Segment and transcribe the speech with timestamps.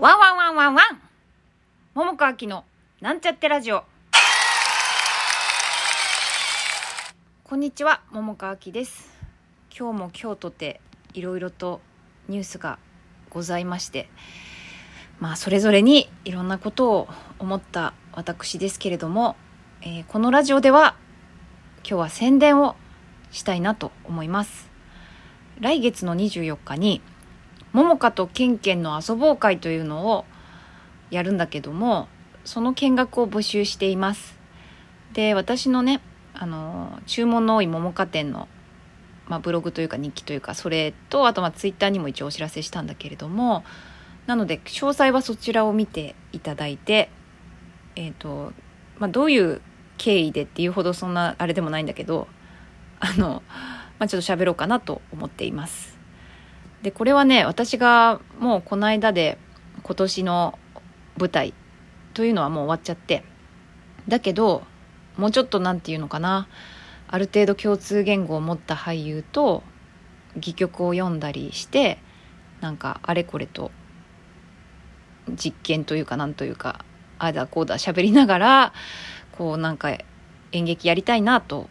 [0.00, 1.00] ワンワンワンワンワン。
[1.92, 2.64] 桃川きの
[3.00, 3.82] なんちゃってラジオ。
[7.42, 9.18] こんにちは桃川きです。
[9.76, 10.80] 今日も今日とて
[11.14, 11.80] いろいろと
[12.28, 12.78] ニュースが
[13.28, 14.08] ございまして
[15.18, 17.08] まあそれぞれにいろんなことを
[17.40, 19.34] 思った私ですけれども、
[19.82, 20.94] えーこのラジオでは
[21.78, 22.76] 今日は宣伝を
[23.32, 24.70] したいなと思います。
[25.58, 27.02] 来月の24日に
[27.72, 30.24] 桃香とケンケンの遊ぼう会というのを
[31.10, 32.08] やるんだけども
[32.44, 34.38] その見学を募集しています。
[35.12, 36.00] で私のね
[36.34, 38.48] あの注文の多い桃香店の、
[39.26, 43.64] まあ、ブログというか日記というかそれとあとまあツイッターにも一応お知らせしたんだけれども
[44.26, 47.10] なので詳細はそちらを見ていただいて
[47.96, 48.52] えっ、と、
[48.98, 49.60] まあ、どういう
[49.96, 52.28] 経緯でっていうほどそんなあれでもないんだけど
[53.00, 53.42] あの、
[53.98, 55.97] まあ、ちょっと喋ろうかなと思っています。
[56.82, 59.38] でこれはね私がもうこの間で
[59.82, 60.58] 今年の
[61.18, 61.54] 舞台
[62.14, 63.24] というのはもう終わっちゃって
[64.06, 64.62] だけど
[65.16, 66.48] もうちょっとなんていうのかな
[67.08, 69.62] ある程度共通言語を持った俳優と
[70.36, 71.98] 戯曲を読んだりして
[72.60, 73.70] なんかあれこれと
[75.30, 76.84] 実験というかなんというか
[77.18, 78.72] ああだこうだ喋りながら
[79.32, 79.96] こうなんか
[80.52, 81.68] 演劇やりたいなと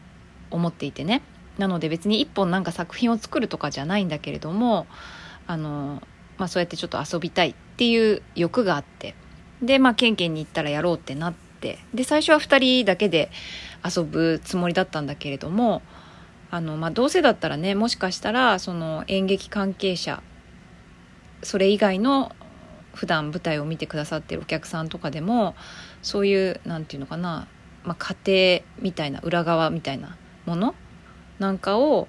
[0.52, 1.22] 思っていてね。
[1.58, 4.88] なので別に一本なんか作品を作るとかじゃないんだけれども
[5.47, 6.02] あの、
[6.38, 9.16] まあ、そうやってちょっと遊びたいっていう欲があって。
[9.61, 11.80] でまあケンケンに行ったらやろうってなって。
[11.94, 13.31] で最初は2人だけで
[13.83, 15.81] 遊ぶつもりだったんだけれども
[16.52, 20.22] あの、まあ、どうせだったらねもしかしたらその演劇関係者
[21.41, 22.35] それ以外の
[22.94, 25.55] 普段舞台を見てくださってるお客さんとかでも
[26.02, 27.47] そういうなんていうのかな、
[27.83, 30.75] まあ、家庭みたいな裏側みたいなもの
[31.40, 32.08] なんかを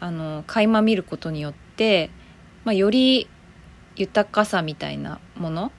[0.00, 2.10] あの垣間見ることによって、
[2.64, 3.28] まあ、より
[3.96, 5.72] 豊かさみたいなもの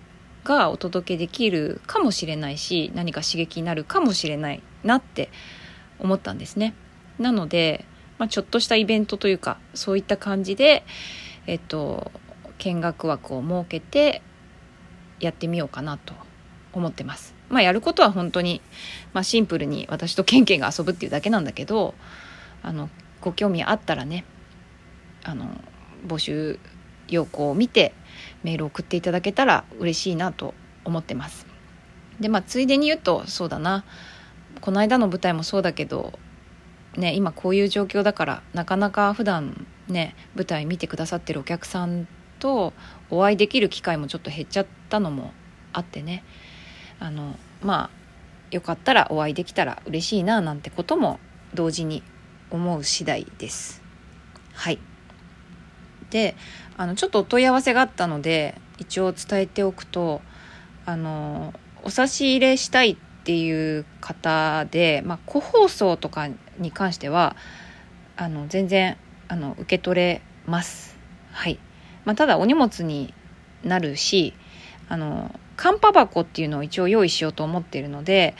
[0.43, 5.29] がお届けできるかもしれないし何か刺激になるかもしれないなって
[5.99, 6.73] 思ったんですね。
[7.17, 7.85] なので、
[8.17, 10.83] まあ、ちょっとしたイベントというかそういった感じで、
[11.47, 12.11] えっと、
[12.57, 14.21] 見学枠を設けて
[15.19, 16.13] やってみようかなと
[16.73, 17.35] 思ってます。
[17.49, 18.61] まあやることは本当に、
[19.13, 21.95] まあ、シンプルに私とケンケンが遊ぶっていうだけなんだけど
[22.61, 22.89] あの
[23.21, 24.25] ご興味あったらね
[25.23, 25.49] あの
[26.07, 26.59] 募集
[27.07, 27.93] 要項を見て
[28.43, 30.53] メール送っていただけたら嬉しいなと
[30.85, 31.45] 思ってます。
[32.19, 33.85] でまあついでに言うとそうだな
[34.61, 36.19] この間の舞台もそうだけど
[36.97, 42.07] ね今こういう状況だからなかなか普段ね舞台見てくださってるお客さん
[42.39, 42.73] と
[43.09, 45.31] お会いできる機会もちょっと減っちゃったのも
[45.71, 46.23] あってね
[46.99, 47.99] あのまあ
[48.51, 51.19] よかったらお会いできたら嬉しいななんてことも
[51.53, 52.03] 同時に
[52.51, 53.81] 思う次第です。
[54.53, 54.79] はい。
[56.09, 56.35] で
[56.77, 60.21] あのちょっとお問い合わせがあったので一応伝えておくと
[60.85, 67.35] あのお差し入れしたいっていう方で、まあ、個包装とかに関しては
[68.17, 70.97] あの全然あの受け取れます。
[71.31, 71.59] はい。
[72.05, 73.13] まあ、ただお荷物に
[73.63, 74.33] なるし
[74.87, 78.35] あのカンパ箱っていうのを一応用意しようと思っているので、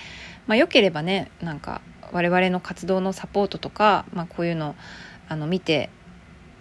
[0.47, 1.81] まあ、よければねなんか
[2.12, 4.75] 我々の活動のサポートとか、まあ、こういうの
[5.28, 5.90] あの見て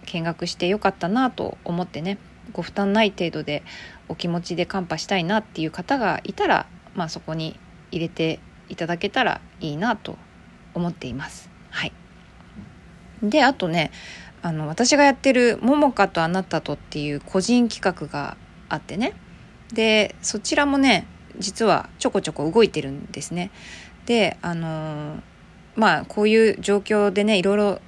[0.05, 2.17] 見学してよかったなと思ってね
[2.51, 3.63] ご負担ない程度で
[4.07, 7.59] お気持ちでカンパしたいなっていう方がいたら、まあ、そこに
[7.91, 8.39] 入れて
[8.69, 10.17] いただけたらいいなと
[10.73, 11.49] 思っています。
[11.69, 11.93] はい、
[13.21, 13.91] であとね
[14.41, 18.37] あの私がやってる「ももかとあなたと」っていう個人企画が
[18.69, 19.13] あってね
[19.73, 21.05] でそちらもね
[21.37, 23.51] 実はちょこちょこ動いてるんですね。
[24.05, 25.21] であのー
[25.75, 27.81] まあこういう状況でねいろいろ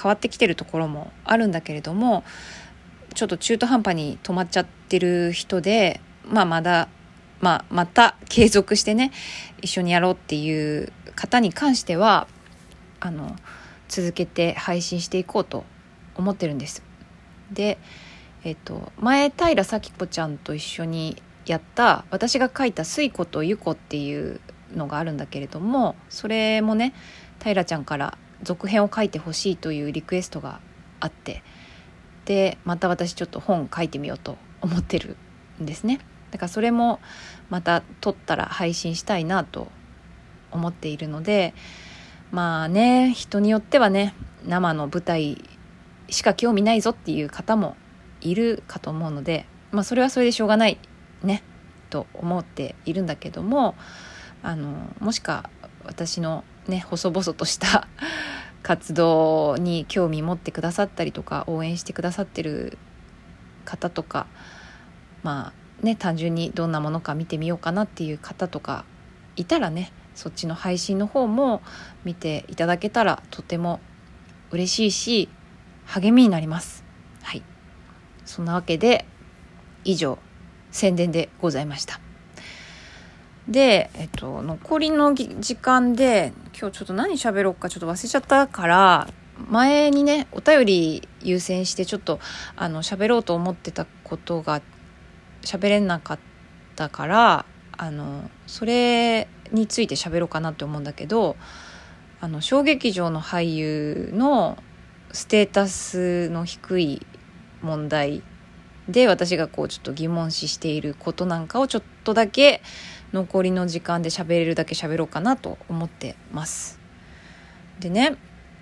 [0.00, 2.24] 変わってきてるところもあるんだけれども
[3.14, 6.88] ちょっと中途半端に止まっちゃってる人で、まあ、まだ、
[7.40, 9.12] まあ、また継続してね
[9.60, 12.28] 一緒にやろうっていう方に関しては
[13.00, 13.34] あの
[13.88, 15.64] 続けて配信していこうと
[16.14, 16.82] 思ってるんです。
[17.50, 17.78] で、
[18.44, 24.40] えっと、前平咲子ちゃんと一緒にやった私が書いた「すいことゆこ」っていう
[24.74, 26.92] のがあるんだけれどもそれもね
[27.42, 30.60] 平ちゃんから続編を書いてほしいというリクエストが
[31.00, 31.42] あって
[32.24, 35.16] でまた私ちょっと本書いてみようと思ってる
[35.60, 36.00] んですね。
[36.30, 37.00] だからそれも
[37.48, 39.68] また撮ったら配信したいなと
[40.50, 41.54] 思っているので
[42.30, 44.14] まあね人によってはね
[44.44, 45.42] 生の舞台
[46.10, 47.76] しか興味ないぞっていう方も
[48.20, 50.78] いるかと思うのでまあそれはそれでしょうがない
[51.22, 51.42] ね
[51.90, 53.74] と思っているんだけども
[54.42, 55.50] あのもしか
[55.84, 57.88] 私のね細々とした
[58.62, 62.78] 活動に興味持ってくださったりとか応援してくださってる
[63.64, 64.26] 方とか
[65.22, 68.84] まあね単純にどんなものか見てみようかなっていう方とか
[69.36, 71.62] いたらねそっちの配信の方も
[72.04, 73.80] 見ていただけたらとても
[74.50, 75.28] 嬉しいし
[75.86, 76.84] 励みになります。
[77.22, 77.42] はい。
[78.24, 79.06] そんなわけで
[79.84, 80.18] 以上
[80.70, 82.07] 宣伝でございました。
[83.48, 89.08] で、えっと、残りの時間で今日ちょっと何喋ろうかちょっと忘れちゃったから
[89.48, 92.20] 前にねお便り優先してちょっと
[92.56, 94.60] あの喋ろうと思ってたことが
[95.42, 96.18] 喋れなかっ
[96.76, 97.46] たから
[97.76, 101.36] あのそれについて喋ろうかなって思うんだけど
[102.20, 104.58] あの小劇場の俳優の
[105.12, 107.06] ステータスの低い
[107.62, 108.22] 問題
[108.88, 112.62] で私がこうちょっと疑問視していることなんかをちょっとだけ
[113.12, 116.78] 残りの時間で喋れるだけ喋ろうかなと思ってます。
[117.80, 118.16] でね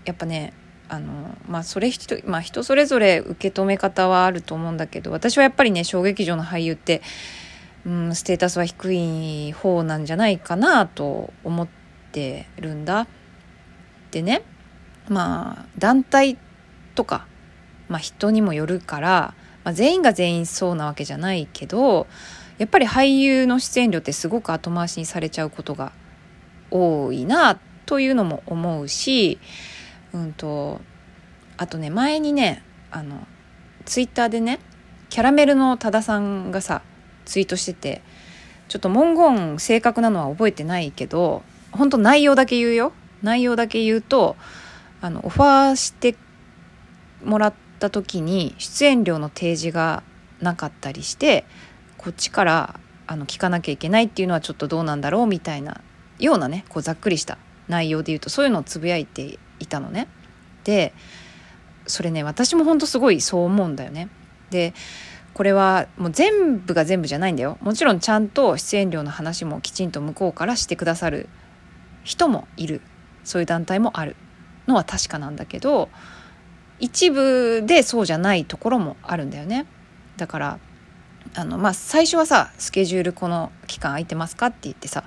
[0.04, 0.52] やっぱね
[0.88, 7.02] あのまあそれ人,、まあ、人それぞれ受け止め方はあると思うんだけど私はやっぱりね小劇場の俳優って、
[7.84, 11.68] うん、ステータスは低い方なんじゃないかなと思っ
[12.12, 13.06] てるんだ。
[14.12, 14.42] でね
[15.08, 16.38] まあ団体
[16.94, 17.26] とか、
[17.88, 19.34] まあ、人にもよるから、
[19.64, 22.06] まあ、全員が全員そうなわけじゃないけど
[22.58, 25.92] やっぱり俳優の出演料ってすごく後回しにされちゃうことが
[26.70, 29.38] 多いなというのも思うし、
[30.12, 30.80] うんと、
[31.56, 33.26] あとね前にねあの
[33.84, 34.58] ツイッターでね
[35.10, 36.82] キャラメルの多田さんがさ
[37.24, 38.02] ツイートしてて
[38.68, 41.42] ちょっと文言正確なのは覚えてないけど
[41.72, 42.92] 本当内容だけ言うよ。
[43.22, 44.36] 内容だけ言うと
[45.00, 46.16] あのオファーして
[47.24, 50.02] もらった時に出演料の提示が
[50.40, 51.44] なかったりして
[52.06, 55.80] こっちからあの聞かなきゃいけないっていうのはちょっとどうなんだろうみたいな
[56.20, 57.36] ようなねこうざっくりした
[57.66, 60.06] 内容で言うとそういうのをつぶやいていたのね。
[60.62, 60.94] で
[61.88, 64.08] それね私もほんとすごいそう思うんだよね。
[64.50, 64.72] で
[65.34, 71.28] これはもう全部が全部じゃないんだよもちろんちゃんと出演料の話もきちんと向こうからしてくださる
[72.04, 72.82] 人もいる
[73.24, 74.14] そういう団体もある
[74.68, 75.88] のは確かなんだけど
[76.78, 79.66] 一部でそうじゃないところもあるんだよね
[80.16, 80.58] だから
[81.36, 85.04] あのまあ最初はさスケジュールこの期間空いてますかって言ってさ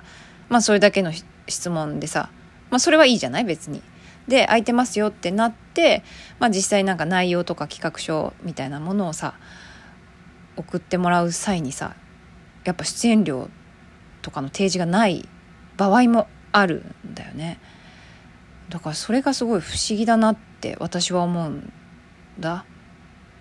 [0.48, 1.12] まあそれだけの
[1.48, 2.30] 質問でさ
[2.70, 3.44] まあそれはいいじゃない？
[3.44, 3.82] 別に。
[4.28, 6.04] で空いてますよってなって、
[6.38, 9.34] まあ、実際なんか内容とか企画書みたいなものをさ
[10.56, 11.96] 送ってもらう際にさ
[12.62, 13.48] やっぱ出演料
[14.22, 15.28] とかの提示がない
[15.76, 17.58] 場合もあるんだよね。
[18.68, 21.72] だからそれがすごい不思議だなって私は思うん
[22.38, 22.64] だ。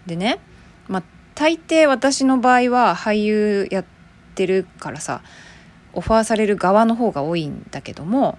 [0.07, 0.39] でね、
[0.87, 1.03] まあ、
[1.39, 3.85] 大抵私の場合は俳優やっ
[4.35, 5.21] てるからさ
[5.93, 8.37] オファーされる側の方が多いんだけども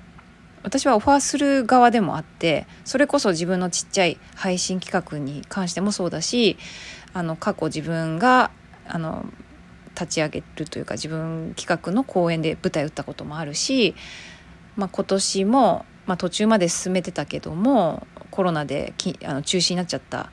[0.63, 6.59] 私はオファーする側でもあってそれこそ自分のちっちゃい配信企画に関してもそうだし
[7.15, 8.51] あの過去自分が
[8.87, 9.25] あの
[9.95, 13.95] 立ち上げるというか自分企画の公演で舞台打ったこともあるし、
[14.77, 20.33] まあ、今年もまあ、途中まで進めてたけどもコロナできあの中止になっちゃった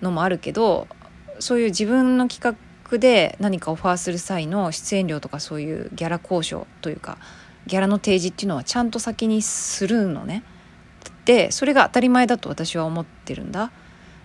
[0.00, 0.88] のもあるけど
[1.38, 2.56] そういう自分の企
[2.90, 7.18] 画で何かオファーする際の出演料とかそういうギャラ交渉というか
[7.66, 10.42] ギャラの提示っていうのはちゃんと先にするのね。
[11.24, 13.70] でそれが当たり前だと私は思ってるんだ。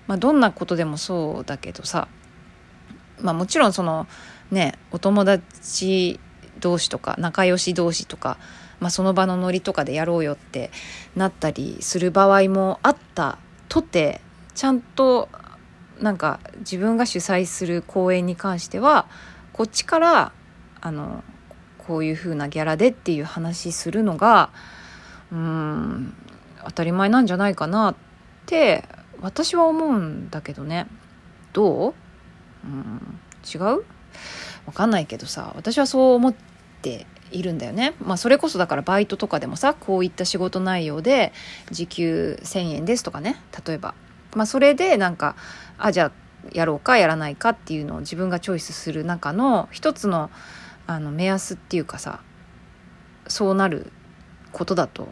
[0.07, 2.07] まあ、どんなことでもそうだけどさ、
[3.19, 4.07] まあ、もちろんその
[4.51, 6.19] ねお友達
[6.59, 8.37] 同士とか仲良し同士とか
[8.79, 10.71] まあ、その場のノリとかでやろうよって
[11.15, 14.21] なったりする場合もあったとて
[14.55, 15.29] ちゃんと
[16.01, 19.07] なんか自分が主催する公演に関しては
[19.53, 20.31] こっちから
[20.81, 21.23] あの
[21.77, 24.51] こういう風なギャラでっていう話するのが
[25.31, 26.13] うん
[26.65, 27.95] 当たり前なんじゃないかなっ
[28.45, 28.83] て
[29.21, 30.87] 私は思うんだけどね。
[31.53, 31.93] どう？
[32.63, 33.85] うん違う？
[34.65, 36.35] わかんないけどさ私はそう思っ
[36.81, 37.93] ているんだよね。
[37.99, 41.33] まあ、それこそだからバイトとかでもさこういった仕事内容で
[41.71, 43.95] 時給1,000円ですとかね例えば、
[44.35, 45.35] まあ、それでなんか
[45.77, 46.11] あじゃあ
[46.51, 50.29] やろうかやらないかっていうのを自分がチョイスする中の一つの
[50.85, 52.21] あの目安っていうかさ
[53.27, 53.91] そうなる
[54.53, 55.09] ことだと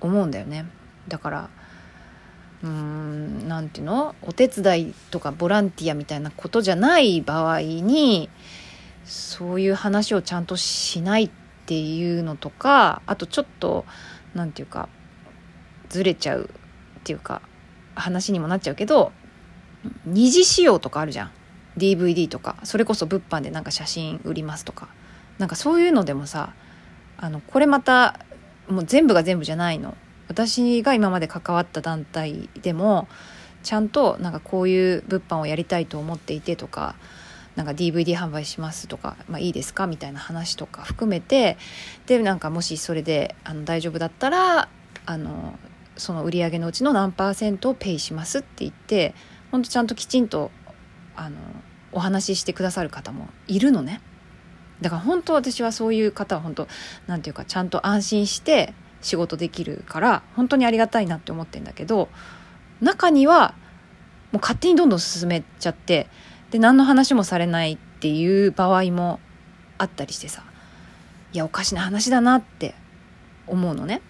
[0.00, 0.66] 思うんだよね。
[1.08, 1.50] だから
[2.62, 4.14] うーん何ていうの？
[4.22, 8.28] お手伝いとかボランティアみたいなことじゃない場合に
[9.04, 11.30] そういう話をちゃんとしないっ
[11.66, 13.86] ていうのとかあとちょっと
[14.34, 14.88] 何て言うか
[15.88, 16.50] ずれちゃう
[16.98, 17.40] っていうか
[17.98, 19.12] 話にもなっちゃうけど
[20.06, 21.30] 二次使用とかあるじゃん。
[21.76, 22.56] DVD とか。
[22.64, 24.88] それこそ物販でなんか写真売りますとか。
[25.38, 26.52] なんかそういうのでもさ
[27.16, 28.18] あのこれまた
[28.68, 29.96] もう全部が全部じゃないの。
[30.28, 33.08] 私が今まで関わった団体でも
[33.62, 36.96] ちゃんとなんかこういう物販をやりたいと思っていてとか
[37.56, 41.56] なんか DVD 販売しますとか、まあ、いいですかみたいな話とか含めて
[42.06, 44.68] でなんかもしそれであの大丈夫だったら
[45.06, 45.58] あの
[45.98, 49.14] その売り上げのうちの何パーセントをペイしますって言って
[49.50, 50.50] 本当ちゃんときちんと
[51.16, 51.36] あの
[51.92, 54.00] お話ししてくださる方もいるのね。
[54.80, 56.68] だから本当私はそういう方は本当
[57.06, 62.08] なんていうかちゃんと安心して仕事できるから本当にありがたいなって思ってんだけど
[62.80, 63.54] 中には
[64.30, 66.08] もう勝手にどんどん進めちゃって
[66.50, 69.18] で何の話もされないっていう場合も
[69.78, 70.44] あったりしてさ
[71.32, 72.74] いやおかしな話だなって
[73.46, 74.00] 思うのね。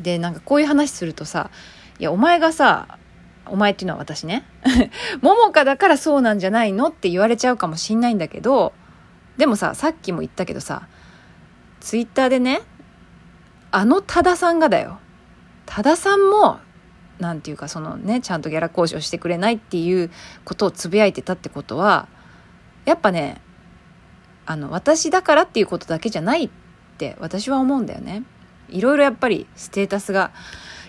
[0.00, 1.50] でなんかこういう話するとさ
[1.98, 2.98] いやお前がさ
[3.46, 4.44] お前っていうのは私ね
[5.22, 8.72] 桃香だからそうなんじゃないのって言われちゃうかもしんないんだけど
[9.36, 10.88] でもささっきも言ったけどさ
[11.80, 12.60] ツイッターでね
[13.70, 14.98] あの多田さんがだよ
[15.66, 16.60] 多田さんも
[17.18, 20.10] なんていうかそのねちゃんとギャラ交渉してくれないっていう
[20.44, 22.08] ことをつぶやいてたってことは
[22.84, 23.40] やっぱね
[24.46, 26.50] あの私だからっていうことだけじゃないっ
[26.96, 28.22] て私は思うんだよね。
[28.70, 30.30] いろいろやっぱりステータスが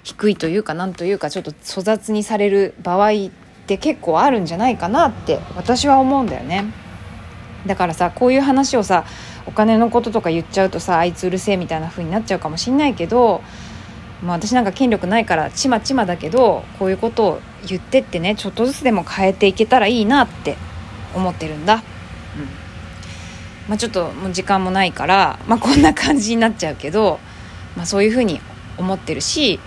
[0.03, 3.15] 低いというかなんというかちょっと粗雑にされる場合っ
[3.67, 6.65] て結構あるんじゃないかなって私は思うんだよね。
[7.65, 9.05] だからさこういう話をさ
[9.45, 13.41] お金のこととか言っちゃうとさあいつうるせえみたいな風になっちゃうかもしんないけど、
[14.23, 20.55] まあ、私なんか権力ないからちまちまだけどこういうことを言ってってねちょっとずつでも変えていけたらいいなって
[21.13, 21.75] 思ってるんだ。
[21.75, 21.81] うん
[23.69, 27.19] まあ、ちょっともう時間もないから、まあ、こんな感じになっちゃうけど、
[27.75, 28.41] まあ、そういうふうに
[28.77, 29.59] 思ってるし、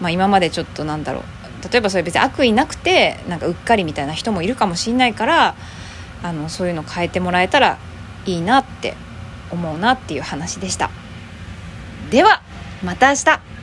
[0.00, 1.22] まあ、今までちょっとなんだろう
[1.70, 5.54] 例えばそれ別に悪意なくてなんかうっかりみたいな人もいるかもしんないから
[6.22, 7.78] あのそういうの変えてもらえたら
[8.26, 8.94] いいなって
[9.50, 10.90] 思うなっていう話でした。
[12.10, 12.42] では
[12.82, 13.53] また明日。